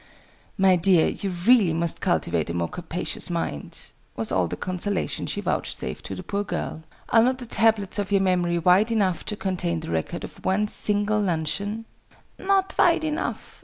"My 0.57 0.75
dear, 0.77 1.09
you 1.09 1.29
really 1.29 1.73
must 1.73 2.01
cultivate 2.01 2.49
a 2.49 2.55
more 2.55 2.67
capacious 2.67 3.29
mind!" 3.29 3.77
was 4.15 4.31
all 4.31 4.47
the 4.47 4.57
consolation 4.57 5.27
she 5.27 5.41
vouchsafed 5.41 6.03
to 6.07 6.15
the 6.15 6.23
poor 6.23 6.43
girl. 6.43 6.81
"Are 7.09 7.21
not 7.21 7.37
the 7.37 7.45
tablets 7.45 7.99
of 7.99 8.11
your 8.11 8.21
memory 8.21 8.57
wide 8.57 8.91
enough 8.91 9.23
to 9.25 9.35
contain 9.35 9.81
the 9.81 9.91
record 9.91 10.23
of 10.23 10.43
one 10.43 10.67
single 10.69 11.21
luncheon?" 11.21 11.85
"Not 12.39 12.73
wide 12.79 13.03
enough! 13.03 13.59